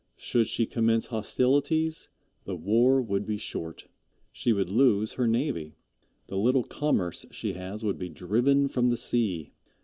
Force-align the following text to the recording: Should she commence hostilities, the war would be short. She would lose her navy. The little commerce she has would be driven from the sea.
Should 0.17 0.47
she 0.47 0.65
commence 0.65 1.05
hostilities, 1.13 2.09
the 2.45 2.55
war 2.55 2.99
would 3.03 3.23
be 3.23 3.37
short. 3.37 3.85
She 4.31 4.51
would 4.51 4.71
lose 4.71 5.13
her 5.13 5.27
navy. 5.27 5.75
The 6.25 6.37
little 6.37 6.63
commerce 6.63 7.27
she 7.29 7.53
has 7.53 7.83
would 7.83 7.99
be 7.99 8.09
driven 8.09 8.67
from 8.67 8.89
the 8.89 8.97
sea. 8.97 9.51